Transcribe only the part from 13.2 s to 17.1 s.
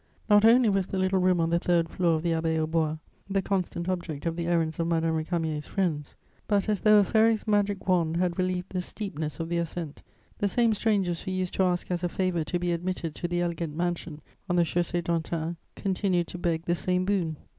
the elegant mansion on the Chaussée d'Antin continued to beg the same